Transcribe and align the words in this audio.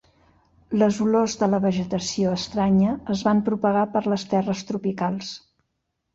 Les 0.83 0.95
olors 1.05 1.35
de 1.41 1.49
la 1.51 1.59
vegetació 1.65 2.31
estranya 2.39 2.95
es 3.17 3.23
van 3.29 3.43
propagar 3.51 3.85
per 3.93 4.03
les 4.09 4.27
terres 4.35 4.67
tropicals. 4.73 5.31